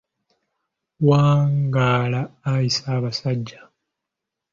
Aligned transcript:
Wangaala 1.07 2.21
ayi 2.51 2.69
Ssaabaasajja 2.75 3.59